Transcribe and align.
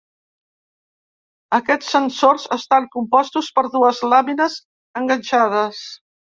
Aquests 1.57 1.91
sensors 1.97 2.47
estan 2.57 2.89
compostos 2.97 3.53
per 3.61 3.67
dues 3.79 4.03
làmines 4.17 4.59
enganxades. 5.05 5.89